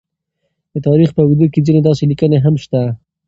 [0.73, 2.81] د تاریخ په اوږدو کې ځینې داسې لیکنې هم شته،